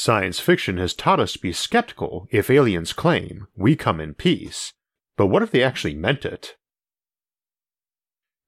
[0.00, 4.72] Science fiction has taught us to be skeptical if aliens claim we come in peace.
[5.16, 6.54] But what if they actually meant it?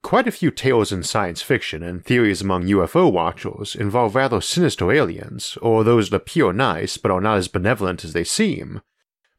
[0.05, 4.93] Quite a few tales in science fiction and theories among UFO watchers involve rather sinister
[4.93, 8.81] aliens, or those that appear nice but are not as benevolent as they seem.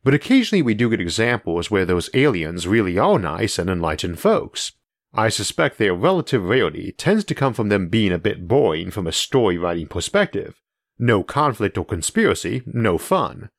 [0.03, 4.73] But occasionally we do get examples where those aliens really are nice and enlightened folks.
[5.13, 9.07] I suspect their relative rarity tends to come from them being a bit boring from
[9.07, 10.62] a story writing perspective,
[11.01, 13.49] no conflict or conspiracy, no fun.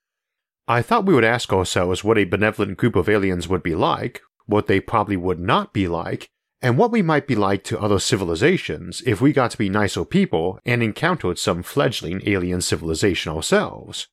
[0.69, 4.23] I thought we would ask ourselves what a benevolent group of aliens would be like,
[4.47, 6.31] what they probably would not be like,
[6.63, 10.05] and what we might be like to other civilizations if we got to be nicer
[10.05, 14.07] people and encountered some fledgling alien civilization ourselves.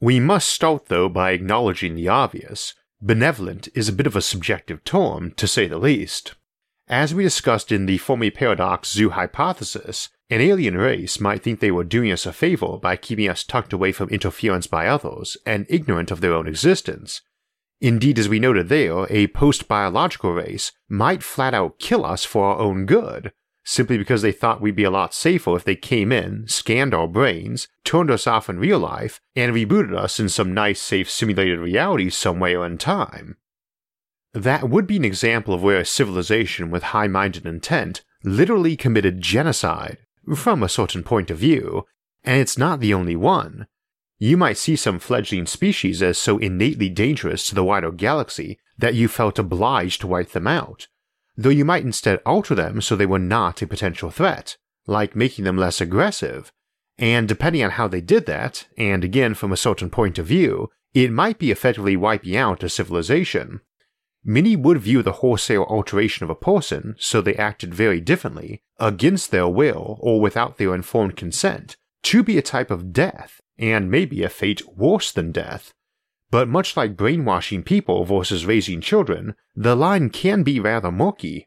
[0.00, 2.74] We must start though by acknowledging the obvious.
[3.00, 6.34] Benevolent is a bit of a subjective term, to say the least.
[6.88, 11.70] As we discussed in the Fermi Paradox Zoo hypothesis, an alien race might think they
[11.70, 15.66] were doing us a favor by keeping us tucked away from interference by others and
[15.68, 17.22] ignorant of their own existence.
[17.80, 22.46] Indeed, as we noted there, a post biological race might flat out kill us for
[22.46, 23.32] our own good,
[23.64, 27.06] simply because they thought we'd be a lot safer if they came in, scanned our
[27.06, 31.60] brains, turned us off in real life, and rebooted us in some nice, safe simulated
[31.60, 33.36] reality somewhere in time.
[34.32, 39.20] That would be an example of where a civilization with high minded intent literally committed
[39.20, 39.98] genocide
[40.34, 41.84] from a certain point of view,
[42.24, 43.66] and it's not the only one.
[44.18, 48.94] You might see some fledgling species as so innately dangerous to the wider galaxy that
[48.94, 50.88] you felt obliged to wipe them out,
[51.36, 55.44] though you might instead alter them so they were not a potential threat, like making
[55.44, 56.50] them less aggressive,
[56.98, 60.70] and depending on how they did that, and again from a certain point of view,
[60.94, 63.60] it might be effectively wiping out a civilization.
[64.28, 69.30] Many would view the wholesale alteration of a person so they acted very differently, against
[69.30, 74.24] their will or without their informed consent, to be a type of death, and maybe
[74.24, 75.72] a fate worse than death.
[76.28, 81.46] But much like brainwashing people versus raising children, the line can be rather murky.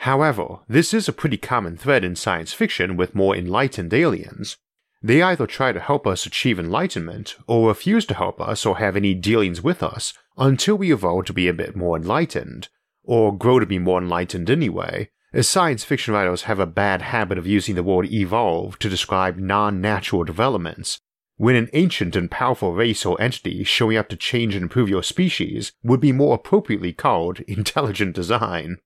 [0.00, 4.58] However, this is a pretty common thread in science fiction with more enlightened aliens.
[5.02, 8.94] They either try to help us achieve enlightenment, or refuse to help us or have
[8.94, 12.68] any dealings with us until we evolve to be a bit more enlightened,
[13.02, 17.38] or grow to be more enlightened anyway, as science fiction writers have a bad habit
[17.38, 21.00] of using the word evolve to describe non natural developments,
[21.36, 25.02] when an ancient and powerful race or entity showing up to change and improve your
[25.02, 28.78] species would be more appropriately called intelligent design.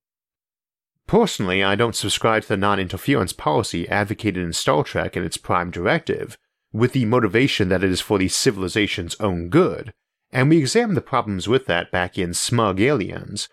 [1.07, 5.37] Personally, I don't subscribe to the non interference policy advocated in Star Trek and its
[5.37, 6.37] Prime Directive,
[6.73, 9.95] with the motivation that it is for the civilization's own good,
[10.33, 13.49] and we examined the problems with that back in Smug Aliens.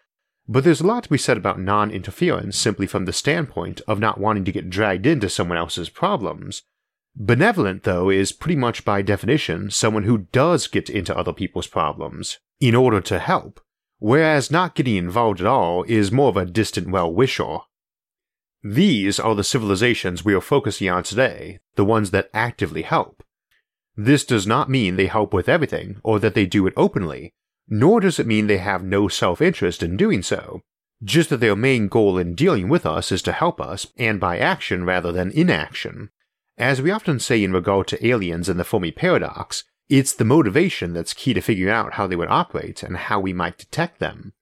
[0.47, 3.99] But there's a lot to be said about non interference simply from the standpoint of
[3.99, 6.63] not wanting to get dragged into someone else's problems.
[7.15, 12.39] Benevolent, though, is pretty much by definition someone who does get into other people's problems
[12.59, 13.61] in order to help,
[13.99, 17.59] whereas not getting involved at all is more of a distant well wisher.
[18.61, 23.23] These are the civilizations we are focusing on today, the ones that actively help.
[23.95, 27.33] This does not mean they help with everything or that they do it openly,
[27.67, 30.61] nor does it mean they have no self interest in doing so,
[31.03, 34.37] just that their main goal in dealing with us is to help us, and by
[34.37, 36.09] action rather than inaction.
[36.57, 40.93] As we often say in regard to aliens and the Fermi paradox, it's the motivation
[40.93, 44.33] that's key to figuring out how they would operate and how we might detect them.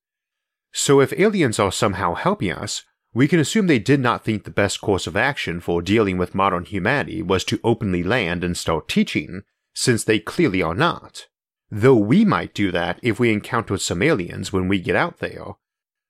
[0.71, 2.83] So if aliens are somehow helping us,
[3.13, 6.35] we can assume they did not think the best course of action for dealing with
[6.35, 9.43] modern humanity was to openly land and start teaching,
[9.73, 11.27] since they clearly are not.
[11.69, 15.53] Though we might do that if we encountered some aliens when we get out there.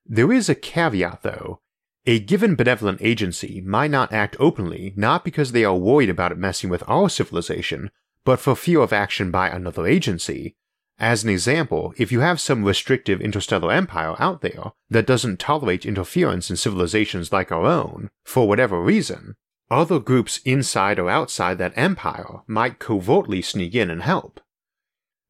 [0.06, 1.60] There is a caveat though.
[2.06, 6.38] A given benevolent agency might not act openly not because they are worried about it
[6.38, 7.92] messing with our civilization,
[8.26, 10.56] but for fear of action by another agency,
[11.00, 15.86] as an example, if you have some restrictive interstellar empire out there that doesn't tolerate
[15.86, 19.36] interference in civilizations like our own, for whatever reason,
[19.72, 24.40] other groups inside or outside that empire might covertly sneak in and help.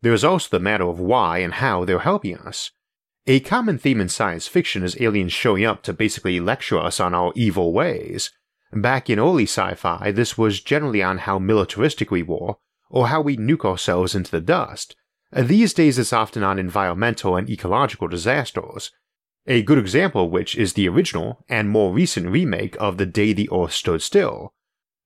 [0.01, 2.71] There is also the matter of why and how they're helping us.
[3.25, 7.13] A common theme in science fiction is aliens showing up to basically lecture us on
[7.13, 8.31] our evil ways.
[8.73, 12.55] Back in early sci fi, this was generally on how militaristic we were,
[12.89, 14.97] or how we nuke ourselves into the dust,
[15.35, 18.91] Uh, these days it's often on environmental and ecological disasters,
[19.47, 23.33] a good example of which is the original and more recent remake of The Day
[23.33, 24.53] the Earth Stood Still.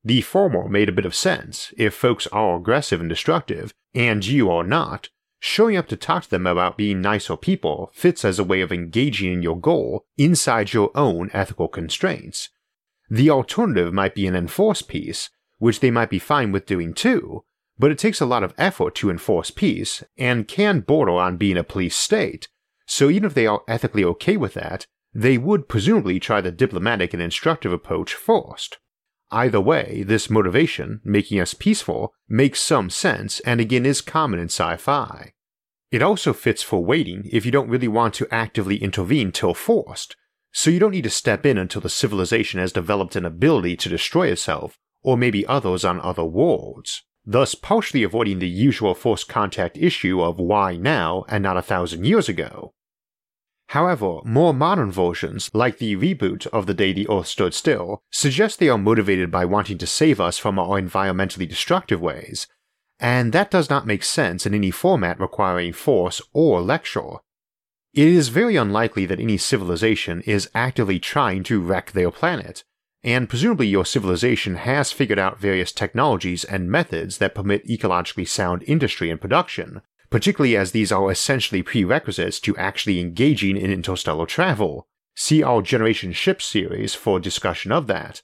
[0.04, 4.52] The former made a bit of sense if folks are aggressive and destructive, and you
[4.52, 5.10] are not.
[5.40, 8.72] Showing up to talk to them about being nicer people fits as a way of
[8.72, 12.50] engaging in your goal inside your own ethical constraints.
[13.10, 17.44] The alternative might be an enforced peace, which they might be fine with doing too,
[17.80, 21.58] but it takes a lot of effort to enforce peace and can border on being
[21.58, 22.48] a police state,
[22.86, 27.14] so even if they are ethically okay with that, they would presumably try the diplomatic
[27.14, 28.78] and instructive approach first.
[29.30, 34.46] Either way, this motivation, making us peaceful, makes some sense and again is common in
[34.46, 35.34] sci fi.
[35.92, 40.16] It also fits for waiting if you don't really want to actively intervene till forced,
[40.52, 43.90] so you don't need to step in until the civilization has developed an ability to
[43.90, 49.78] destroy itself, or maybe others on other worlds, thus partially avoiding the usual forced contact
[49.78, 52.72] issue of why now and not a thousand years ago.
[53.72, 58.60] However, more modern versions, like the reboot of The Day the Earth Stood Still, suggest
[58.60, 62.48] they are motivated by wanting to save us from our environmentally destructive ways,
[62.98, 67.18] and that does not make sense in any format requiring force or lecture.
[67.94, 72.64] It is very unlikely that any civilization is actively trying to wreck their planet,
[73.08, 78.66] and presumably your civilization has figured out various technologies and methods that permit ecologically sound
[78.68, 84.90] industry and production, particularly as these are essentially prerequisites to actually engaging in interstellar travel.
[85.16, 88.22] See our Generation Ship series for discussion of that.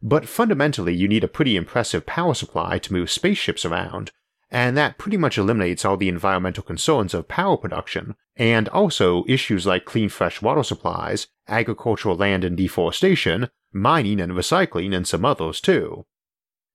[0.00, 4.12] But fundamentally, you need a pretty impressive power supply to move spaceships around,
[4.48, 9.66] and that pretty much eliminates all the environmental concerns of power production, and also issues
[9.66, 15.60] like clean fresh water supplies, agricultural land and deforestation, mining and recycling, and some others
[15.60, 16.06] too.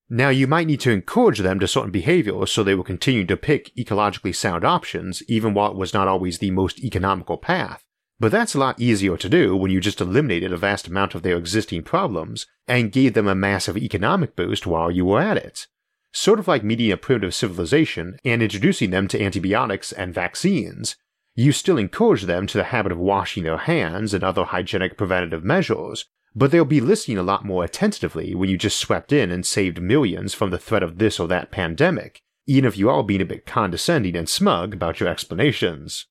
[0.08, 3.36] Now, you might need to encourage them to certain behaviors so they will continue to
[3.36, 7.82] pick ecologically sound options, even while it was not always the most economical path.
[8.18, 11.22] But that's a lot easier to do when you just eliminated a vast amount of
[11.22, 15.66] their existing problems and gave them a massive economic boost while you were at it.
[16.12, 20.96] Sort of like meeting a primitive civilization and introducing them to antibiotics and vaccines.
[21.34, 25.44] You still encourage them to the habit of washing their hands and other hygienic preventative
[25.44, 29.46] measures, but they'll be listening a lot more attentively when you just swept in and
[29.46, 33.22] saved millions from the threat of this or that pandemic, even if you are being
[33.22, 36.06] a bit condescending and smug about your explanations.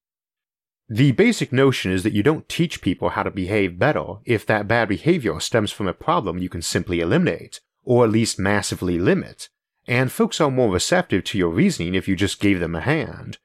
[0.90, 4.68] The basic notion is that you don't teach people how to behave better if that
[4.68, 9.50] bad behavior stems from a problem you can simply eliminate, or at least massively limit,
[9.88, 13.38] and folks are more receptive to your reasoning if you just gave them a hand.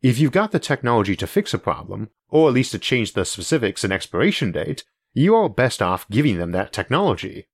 [0.00, 3.26] If you've got the technology to fix a problem, or at least to change the
[3.26, 7.46] specifics and expiration date, you are best off giving them that technology.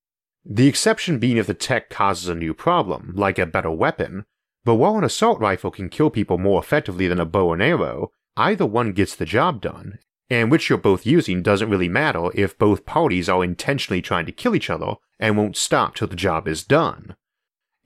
[0.45, 4.25] The exception being if the tech causes a new problem, like a better weapon,
[4.65, 8.13] but while an assault rifle can kill people more effectively than a bow and arrow,
[8.37, 9.99] either one gets the job done,
[10.31, 14.33] and which you're both using doesn't really matter if both parties are intentionally trying to
[14.33, 17.15] kill each other and won't stop till the job is done.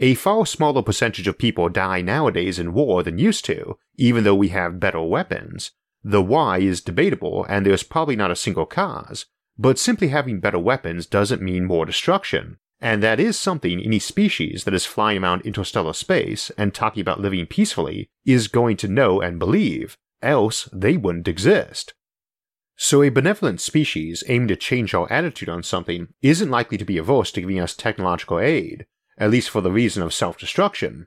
[0.01, 4.35] A far smaller percentage of people die nowadays in war than used to, even though
[4.35, 5.73] we have better weapons.
[6.03, 9.27] The why is debatable, and there's probably not a single cause,
[9.59, 14.65] but simply having better weapons doesn't mean more destruction, and that is something any species
[14.65, 19.21] that is flying around interstellar space and talking about living peacefully is going to know
[19.21, 21.95] and believe, else they wouldn't exist.
[22.77, 26.99] So a benevolent species aiming to change our attitude on something isn't likely to be
[26.99, 28.87] averse to giving us technological aid,
[29.17, 31.07] at least for the reason of self-destruction.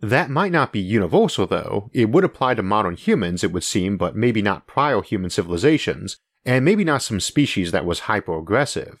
[0.00, 3.96] That might not be universal though, it would apply to modern humans it would seem
[3.96, 8.98] but maybe not prior human civilizations and maybe not some species that was hyper aggressive.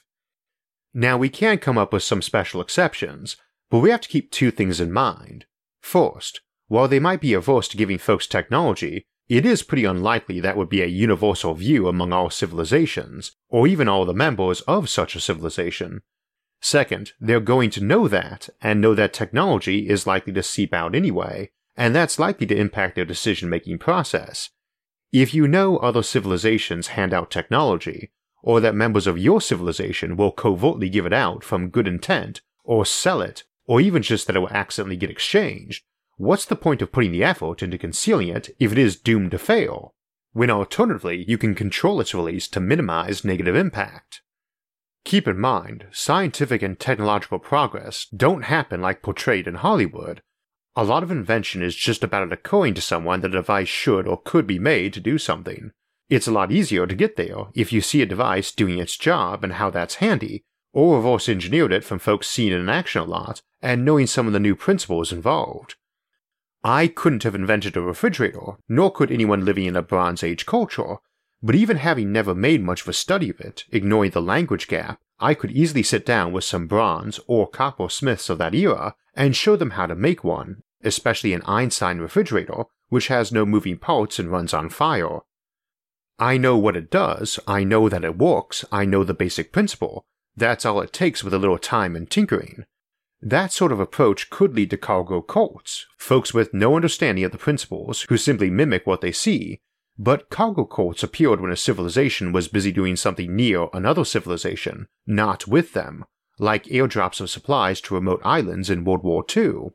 [0.94, 3.36] Now, we can come up with some special exceptions,
[3.70, 5.44] but we have to keep two things in mind.
[5.80, 10.56] First, while they might be averse to giving folks technology, it is pretty unlikely that
[10.56, 15.14] would be a universal view among all civilizations, or even all the members of such
[15.14, 16.00] a civilization.
[16.60, 20.94] Second, they're going to know that, and know that technology is likely to seep out
[20.94, 24.50] anyway, and that's likely to impact their decision making process,
[25.12, 28.10] if you know other civilizations hand out technology,
[28.42, 32.84] or that members of your civilization will covertly give it out from good intent, or
[32.84, 35.84] sell it, or even just that it will accidentally get exchanged,
[36.16, 39.38] what's the point of putting the effort into concealing it if it is doomed to
[39.38, 39.94] fail?
[40.32, 44.22] When alternatively, you can control its release to minimize negative impact.
[45.04, 50.22] Keep in mind, scientific and technological progress don't happen like portrayed in Hollywood,
[50.76, 54.06] a lot of invention is just about it occurring to someone that a device should
[54.06, 55.72] or could be made to do something.
[56.08, 59.44] It's a lot easier to get there if you see a device doing its job
[59.44, 63.04] and how that's handy, or reverse engineered it from folks seeing it in action a
[63.04, 65.74] lot and knowing some of the new principles involved.
[66.64, 70.96] I couldn't have invented a refrigerator, nor could anyone living in a Bronze Age culture,
[71.42, 74.98] but even having never made much of a study of it, ignoring the language gap,
[75.20, 79.34] I could easily sit down with some bronze or copper smiths of that era and
[79.34, 84.20] show them how to make one, especially an Einstein refrigerator, which has no moving parts
[84.20, 85.18] and runs on fire.
[86.20, 90.06] I know what it does, I know that it works, I know the basic principle.
[90.36, 92.64] That's all it takes with a little time and tinkering.
[93.20, 97.38] That sort of approach could lead to cargo cults, folks with no understanding of the
[97.38, 99.58] principles who simply mimic what they see,
[99.98, 105.48] but cargo cults appeared when a civilization was busy doing something near another civilization, not
[105.48, 106.04] with them,
[106.38, 109.72] like airdrops of supplies to remote islands in World War II.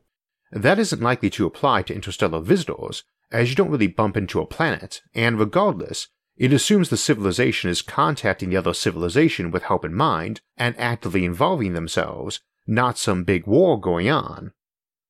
[0.51, 4.46] That isn't likely to apply to interstellar visitors, as you don't really bump into a
[4.46, 9.93] planet, and regardless, it assumes the civilization is contacting the other civilization with help in
[9.93, 14.51] mind and actively involving themselves, not some big war going on.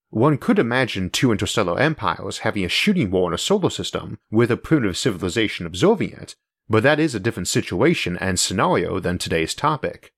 [0.09, 4.51] One could imagine two interstellar empires having a shooting war in a solar system with
[4.51, 6.35] a primitive civilization observing it,
[6.69, 10.13] but that is a different situation and scenario than today's topic.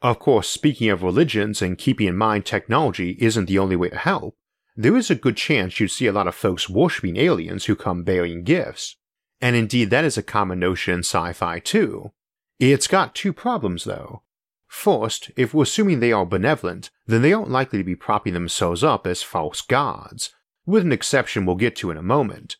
[0.00, 3.96] Of course, speaking of religions and keeping in mind technology isn't the only way to
[3.96, 4.36] help,
[4.76, 8.04] there is a good chance you'd see a lot of folks worshipping aliens who come
[8.04, 8.96] bearing gifts.
[9.40, 12.12] And indeed, that is a common notion in sci fi too.
[12.60, 14.22] It's got two problems though.
[14.68, 18.84] First, if we're assuming they are benevolent, then they aren't likely to be propping themselves
[18.84, 20.30] up as false gods,
[20.66, 22.56] with an exception we'll get to in a moment.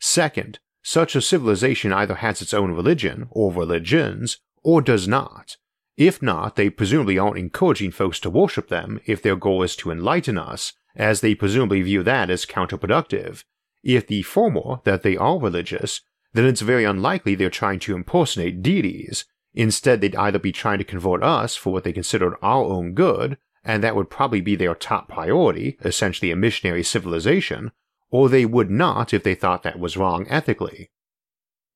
[0.00, 5.56] Second, such a civilization either has its own religion, or religions, or does not.
[6.00, 9.90] If not, they presumably aren't encouraging folks to worship them if their goal is to
[9.90, 13.44] enlighten us, as they presumably view that as counterproductive.
[13.84, 16.00] If the former, that they are religious,
[16.32, 20.84] then it's very unlikely they're trying to impersonate deities, Instead, they'd either be trying to
[20.84, 24.74] convert us for what they considered our own good, and that would probably be their
[24.74, 27.72] top priority, essentially a missionary civilization,
[28.10, 30.90] or they would not if they thought that was wrong ethically.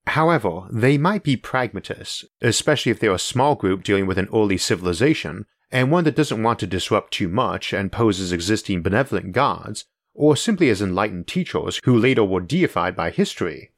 [0.08, 4.58] However, they might be pragmatists, especially if they're a small group dealing with an early
[4.58, 9.86] civilization and one that doesn't want to disrupt too much and poses existing benevolent gods,
[10.14, 13.72] or simply as enlightened teachers who later were deified by history.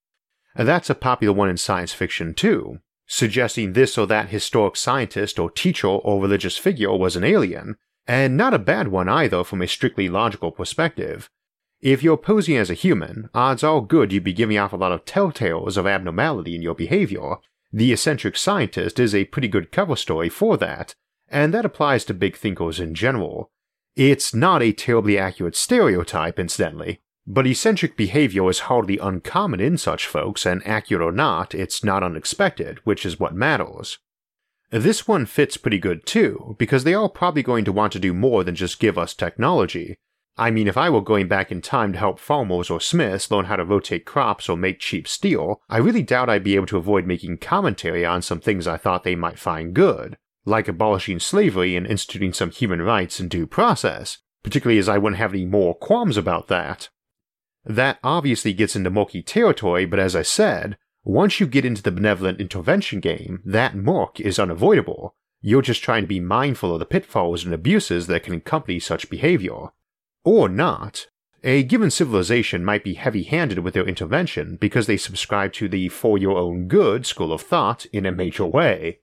[0.55, 5.51] That's a popular one in science fiction too, suggesting this or that historic scientist or
[5.51, 9.69] teacher or religious figure was an alien, and not a bad one either from a
[9.69, 11.31] strictly logical perspective.
[11.81, 14.93] If you're posing as a human, odds are good you'd be giving off a lot
[14.93, 17.37] of telltales of abnormality in your behavior.
[17.73, 20.95] The eccentric scientist is a pretty good cover story for that,
[21.29, 23.51] and that applies to big thinkers in general.
[23.95, 27.01] It's not a terribly accurate stereotype, incidentally.
[27.27, 32.05] But eccentric behavior is hardly uncommon in such folks, and accurate or not, it's not
[32.05, 33.99] unexpected, which is what matters.
[34.71, 38.15] This one fits pretty good too, because they are probably going to want to do
[38.15, 39.97] more than just give us technology.
[40.39, 43.47] I mean, if I were going back in time to help farmers or smiths learn
[43.47, 46.77] how to rotate crops or make cheap steel, I really doubt I'd be able to
[46.77, 51.75] avoid making commentary on some things I thought they might find good, like abolishing slavery
[51.75, 55.75] and instituting some human rights and due process, particularly as I wouldn't have any more
[55.75, 56.91] qualms about that.
[57.65, 61.91] That obviously gets into murky territory, but as I said, once you get into the
[61.91, 65.15] benevolent intervention game, that murk is unavoidable.
[65.41, 69.09] You're just trying to be mindful of the pitfalls and abuses that can accompany such
[69.09, 69.69] behavior.
[70.27, 71.07] Or not.
[71.43, 75.89] A given civilization might be heavy handed with their intervention because they subscribe to the
[75.89, 78.99] for your own good school of thought in a major way.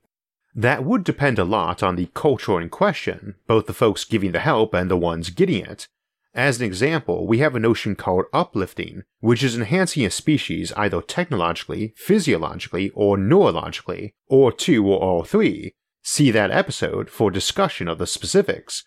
[0.54, 4.38] That would depend a lot on the culture in question, both the folks giving the
[4.38, 5.88] help and the ones getting it,
[6.34, 11.00] as an example, we have a notion called uplifting, which is enhancing a species either
[11.00, 15.74] technologically, physiologically, or neurologically, or two or all three.
[16.02, 18.84] See that episode for discussion of the specifics.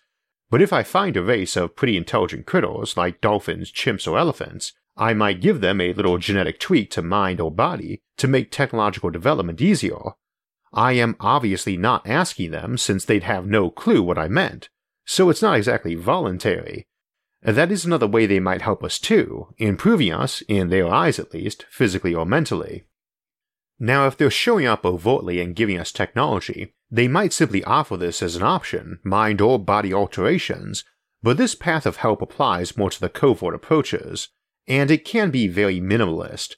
[0.50, 4.72] But if I find a race of pretty intelligent critters like dolphins, chimps, or elephants,
[4.96, 9.10] I might give them a little genetic tweak to mind or body to make technological
[9.10, 9.98] development easier.
[10.72, 14.68] I am obviously not asking them since they'd have no clue what I meant,
[15.04, 16.88] so it's not exactly voluntary,
[17.42, 21.32] that is another way they might help us too, improving us, in their eyes at
[21.32, 22.84] least, physically or mentally.
[23.80, 28.22] Now, if they're showing up overtly and giving us technology, they might simply offer this
[28.22, 30.84] as an option, mind or body alterations,
[31.22, 34.28] but this path of help applies more to the covert approaches,
[34.66, 36.54] and it can be very minimalist.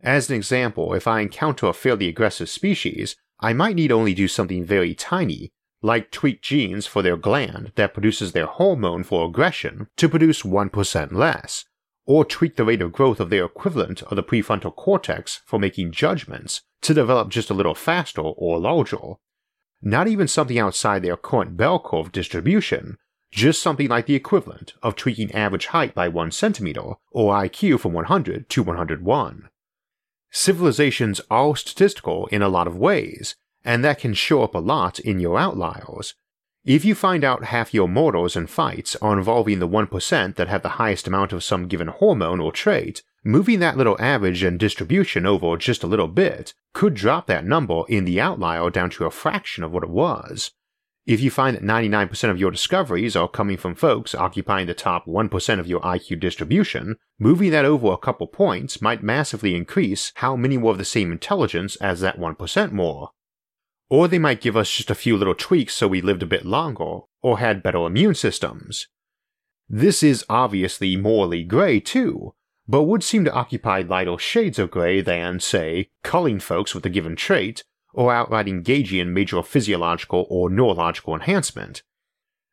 [0.00, 4.28] As an example, if I encounter a fairly aggressive species, I might need only do
[4.28, 5.50] something very tiny,
[5.82, 11.12] like tweak genes for their gland that produces their hormone for aggression to produce 1%
[11.12, 11.64] less,
[12.06, 15.92] or tweak the rate of growth of their equivalent of the prefrontal cortex for making
[15.92, 19.14] judgments to develop just a little faster or larger.
[19.80, 22.96] Not even something outside their current bell curve distribution,
[23.32, 27.92] just something like the equivalent of tweaking average height by 1 centimeter or IQ from
[27.92, 29.48] 100 to 101.
[30.30, 34.98] Civilizations are statistical in a lot of ways, and that can show up a lot
[34.98, 36.14] in your outliers.
[36.66, 40.62] If you find out half your mortals and fights are involving the 1% that have
[40.62, 45.26] the highest amount of some given hormone or trait, moving that little average and distribution
[45.26, 49.10] over just a little bit could drop that number in the outlier down to a
[49.10, 50.52] fraction of what it was.
[51.04, 55.04] If you find that 99% of your discoveries are coming from folks occupying the top
[55.04, 60.34] 1% of your IQ distribution, moving that over a couple points might massively increase how
[60.34, 63.10] many were of the same intelligence as that 1% more.
[63.90, 66.44] Or they might give us just a few little tweaks so we lived a bit
[66.44, 68.88] longer, or had better immune systems.
[69.68, 72.34] This is obviously morally grey too,
[72.66, 76.90] but would seem to occupy lighter shades of grey than, say, culling folks with a
[76.90, 77.62] given trait
[77.92, 81.82] or outright engaging in major physiological or neurological enhancement.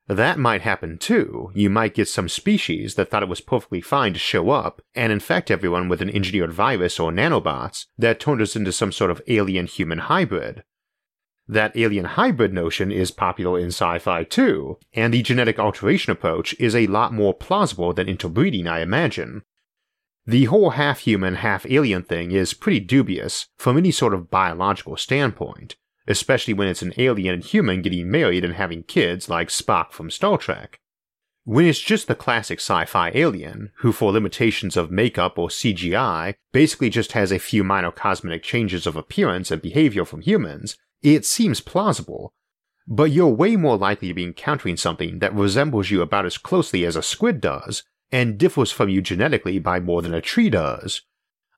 [0.07, 1.51] That might happen too.
[1.55, 5.11] You might get some species that thought it was perfectly fine to show up and
[5.11, 9.21] infect everyone with an engineered virus or nanobots that turned us into some sort of
[9.27, 10.63] alien human hybrid.
[11.51, 16.55] That alien hybrid notion is popular in sci fi too, and the genetic alteration approach
[16.61, 19.41] is a lot more plausible than interbreeding, I imagine.
[20.25, 24.95] The whole half human, half alien thing is pretty dubious from any sort of biological
[24.95, 25.75] standpoint,
[26.07, 30.09] especially when it's an alien and human getting married and having kids like Spock from
[30.09, 30.79] Star Trek.
[31.43, 36.35] When it's just the classic sci fi alien, who for limitations of makeup or CGI
[36.53, 41.25] basically just has a few minor cosmetic changes of appearance and behavior from humans, it
[41.25, 42.33] seems plausible.
[42.87, 46.85] But you're way more likely to be encountering something that resembles you about as closely
[46.85, 51.01] as a squid does, and differs from you genetically by more than a tree does.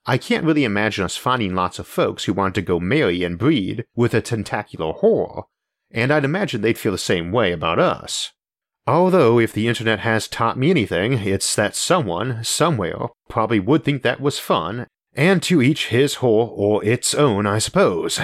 [0.05, 3.39] I can't really imagine us finding lots of folks who want to go marry and
[3.39, 5.45] breed with a tentacular whore,
[5.91, 8.31] and I'd imagine they'd feel the same way about us.
[8.85, 14.03] Although, if the internet has taught me anything, it's that someone, somewhere, probably would think
[14.03, 18.19] that was fun, and to each his whore or its own, I suppose.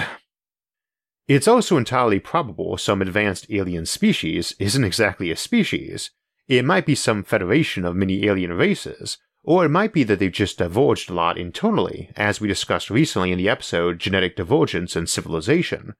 [1.30, 6.10] It's also entirely probable some advanced alien species isn't exactly a species,
[6.48, 10.32] it might be some federation of many alien races, or it might be that they've
[10.32, 15.08] just diverged a lot internally, as we discussed recently in the episode Genetic Divergence and
[15.08, 15.94] Civilization.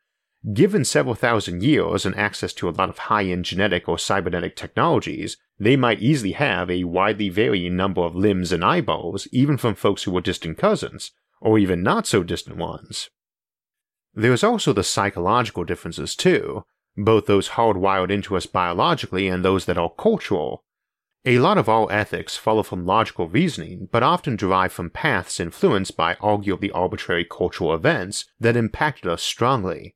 [0.52, 4.56] Given several thousand years and access to a lot of high end genetic or cybernetic
[4.56, 9.76] technologies, they might easily have a widely varying number of limbs and eyeballs, even from
[9.76, 13.10] folks who were distant cousins, or even not so distant ones.
[14.14, 16.64] There's also the psychological differences, too,
[16.96, 20.64] both those hardwired into us biologically and those that are cultural.
[21.24, 25.96] A lot of our ethics follow from logical reasoning, but often derive from paths influenced
[25.96, 29.94] by arguably arbitrary cultural events that impacted us strongly.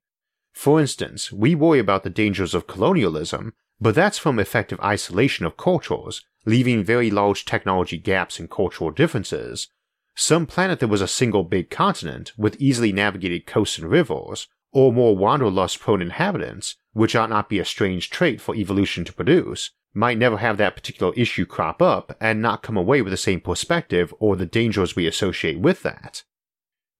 [0.53, 5.57] For instance, we worry about the dangers of colonialism, but that's from effective isolation of
[5.57, 9.69] cultures, leaving very large technology gaps and cultural differences.
[10.17, 14.93] Some planet that was a single big continent with easily navigated coasts and rivers, or
[14.93, 19.71] more wanderlust prone inhabitants, which ought not be a strange trait for evolution to produce,
[19.93, 23.41] might never have that particular issue crop up and not come away with the same
[23.41, 26.25] perspective or the dangers we associate with that.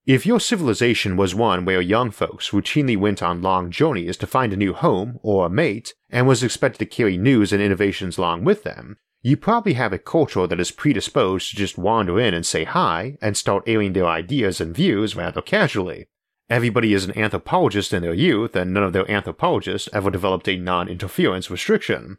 [0.07, 4.53] If your civilization was one where young folks routinely went on long journeys to find
[4.53, 8.45] a new home or a mate and was expected to carry news and innovations along
[8.45, 12.45] with them, you probably have a culture that is predisposed to just wander in and
[12.45, 16.07] say hi and start airing their ideas and views rather casually,
[16.51, 20.57] Everybody is an anthropologist in their youth, and none of their anthropologists ever developed a
[20.57, 22.19] non interference restriction.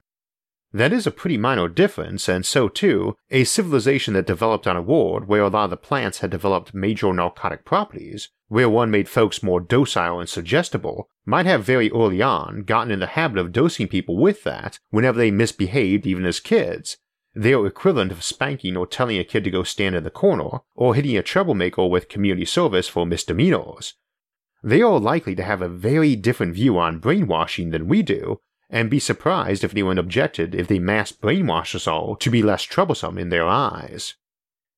[0.76, 4.82] That is a pretty minor difference, and so too, a civilization that developed on a
[4.82, 9.08] world where a lot of the plants had developed major narcotic properties, where one made
[9.08, 13.54] folks more docile and suggestible, might have very early on gotten in the habit of
[13.54, 16.98] dosing people with that whenever they misbehaved even as kids,
[17.34, 20.94] their equivalent of spanking or telling a kid to go stand in the corner, or
[20.94, 23.94] hitting a troublemaker with community service for misdemeanors,
[24.62, 28.90] they are likely to have a very different view on brainwashing than we do, and
[28.90, 33.18] be surprised if anyone objected if they mass brainwash us all to be less troublesome
[33.18, 34.16] in their eyes.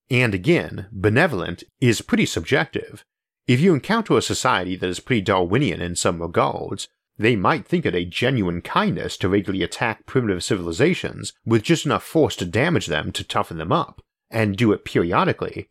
[0.09, 3.03] And again, benevolent is pretty subjective.
[3.47, 7.85] If you encounter a society that is pretty Darwinian in some regards, they might think
[7.85, 12.87] it a genuine kindness to regularly attack primitive civilizations with just enough force to damage
[12.87, 15.67] them to toughen them up, and do it periodically,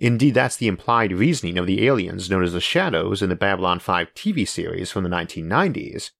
[0.00, 3.78] Indeed, that's the implied reasoning of the aliens known as the Shadows in the Babylon
[3.78, 6.10] 5 TV series from the 1990s.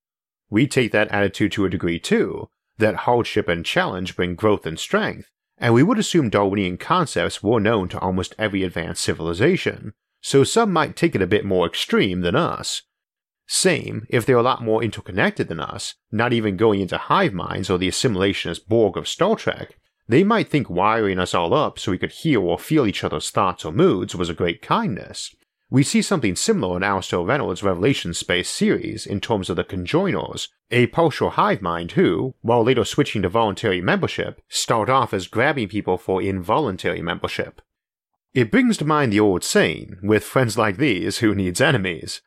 [0.50, 4.78] We take that attitude to a degree too, that hardship and challenge bring growth and
[4.78, 10.42] strength, and we would assume Darwinian concepts were known to almost every advanced civilization, so
[10.42, 12.82] some might take it a bit more extreme than us.
[13.46, 17.68] Same if they're a lot more interconnected than us, not even going into hive minds
[17.68, 19.76] or the assimilationist Borg of Star Trek,
[20.08, 23.30] they might think wiring us all up so we could hear or feel each other's
[23.30, 25.34] thoughts or moods was a great kindness.
[25.72, 30.48] We see something similar in Alastair Reynolds' Revelation Space series in terms of the Conjoiners,
[30.72, 35.68] a partial hive mind who, while later switching to voluntary membership, start off as grabbing
[35.68, 37.62] people for involuntary membership.
[38.34, 42.20] It brings to mind the old saying, with friends like these, who needs enemies?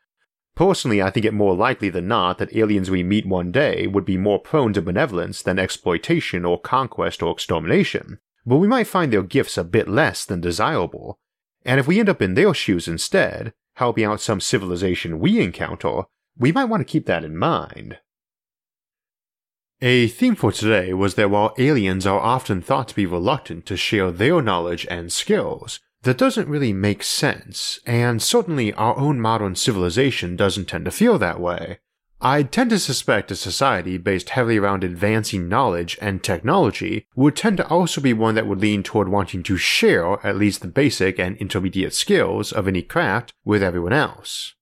[0.54, 4.06] Personally, I think it more likely than not that aliens we meet one day would
[4.06, 9.12] be more prone to benevolence than exploitation or conquest or extermination, but we might find
[9.12, 11.18] their gifts a bit less than desirable.
[11.64, 16.02] And if we end up in their shoes instead, helping out some civilization we encounter,
[16.36, 17.98] we might want to keep that in mind.
[19.80, 23.76] A theme for today was that while aliens are often thought to be reluctant to
[23.76, 29.54] share their knowledge and skills, that doesn't really make sense, and certainly our own modern
[29.54, 31.78] civilization doesn't tend to feel that way.
[32.26, 37.58] I tend to suspect a society based heavily around advancing knowledge and technology would tend
[37.58, 41.18] to also be one that would lean toward wanting to share at least the basic
[41.18, 44.54] and intermediate skills of any craft with everyone else.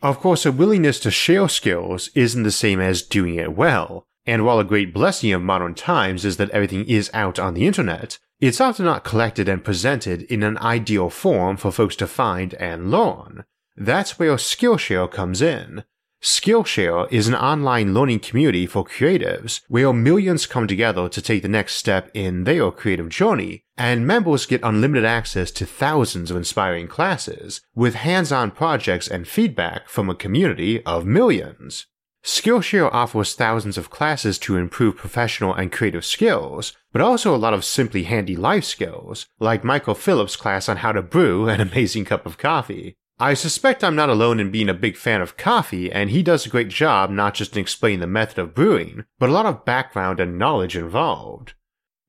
[0.00, 4.46] Of course, a willingness to share skills isn't the same as doing it well, and
[4.46, 8.18] while a great blessing of modern times is that everything is out on the internet,
[8.40, 12.90] it's often not collected and presented in an ideal form for folks to find and
[12.90, 13.44] learn.
[13.76, 15.84] That's where Skillshare comes in.
[16.22, 21.48] Skillshare is an online learning community for creatives where millions come together to take the
[21.48, 26.88] next step in their creative journey, and members get unlimited access to thousands of inspiring
[26.88, 31.86] classes with hands on projects and feedback from a community of millions.
[32.22, 37.54] Skillshare offers thousands of classes to improve professional and creative skills, but also a lot
[37.54, 42.04] of simply handy life skills, like Michael Phillips' class on how to brew an amazing
[42.04, 42.98] cup of coffee.
[43.22, 46.46] I suspect I'm not alone in being a big fan of coffee, and he does
[46.46, 49.66] a great job not just in explaining the method of brewing, but a lot of
[49.66, 51.52] background and knowledge involved.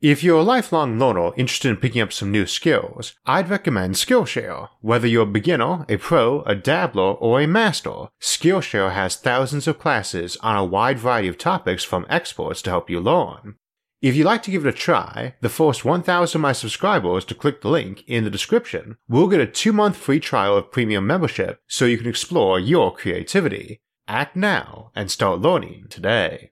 [0.01, 4.69] If you're a lifelong learner interested in picking up some new skills, I'd recommend Skillshare.
[4.79, 9.79] Whether you're a beginner, a pro, a dabbler, or a master, Skillshare has thousands of
[9.79, 13.57] classes on a wide variety of topics from experts to help you learn.
[14.01, 17.35] If you'd like to give it a try, the first 1,000 of my subscribers to
[17.35, 21.05] click the link in the description will get a two month free trial of premium
[21.05, 23.79] membership so you can explore your creativity.
[24.07, 26.51] Act now and start learning today.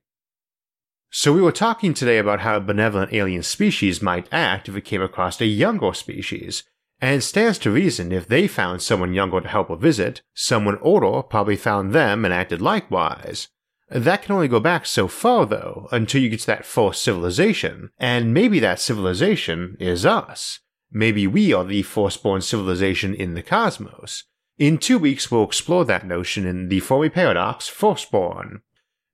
[1.10, 4.84] So we were talking today about how a benevolent alien species might act if it
[4.84, 6.62] came across a younger species,
[7.00, 10.78] and it stands to reason if they found someone younger to help a visit, someone
[10.80, 13.48] older probably found them and acted likewise.
[13.90, 17.90] That can only go back so far though, until you get to that first civilization,
[17.98, 20.60] and maybe that civilization is us.
[20.92, 24.24] Maybe we are the firstborn civilization in the cosmos.
[24.58, 28.62] In two weeks we'll explore that notion in the Fermi Paradox Firstborn.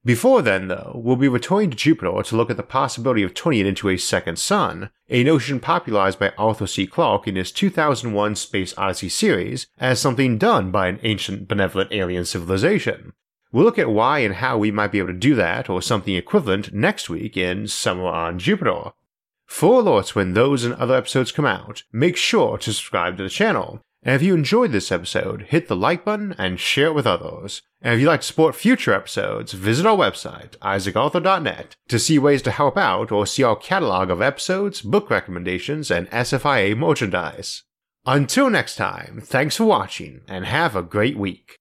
[0.04, 3.60] Before then, though, we'll be returning to Jupiter to look at the possibility of turning
[3.60, 6.86] it into a second sun, a notion popularized by Arthur C.
[6.86, 12.24] Clarke in his 2001 Space Odyssey series as something done by an ancient benevolent alien
[12.24, 13.14] civilization.
[13.56, 16.14] We'll look at why and how we might be able to do that or something
[16.14, 18.92] equivalent next week in Summer on Jupiter.
[19.46, 23.30] For alerts when those and other episodes come out, make sure to subscribe to the
[23.30, 27.06] channel, and if you enjoyed this episode, hit the like button and share it with
[27.06, 27.62] others.
[27.80, 32.42] And if you'd like to support future episodes, visit our website, isaacarthur.net, to see ways
[32.42, 37.62] to help out or see our catalog of episodes, book recommendations, and SFIA merchandise.
[38.04, 41.58] Until next time, thanks for watching and have a great week.